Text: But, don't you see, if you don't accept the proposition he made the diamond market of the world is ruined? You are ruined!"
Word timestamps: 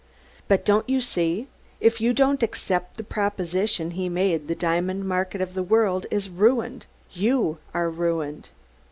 But, 0.47 0.65
don't 0.65 0.89
you 0.89 0.99
see, 0.99 1.47
if 1.79 2.01
you 2.01 2.11
don't 2.11 2.41
accept 2.41 2.97
the 2.97 3.03
proposition 3.03 3.91
he 3.91 4.09
made 4.09 4.47
the 4.47 4.55
diamond 4.55 5.07
market 5.07 5.41
of 5.41 5.53
the 5.53 5.61
world 5.61 6.07
is 6.09 6.27
ruined? 6.27 6.87
You 7.13 7.59
are 7.71 7.87
ruined!" 7.87 8.49